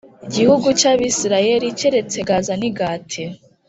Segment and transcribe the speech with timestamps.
[0.33, 3.23] Gihugu cy abisirayeli keretse gaza n i gati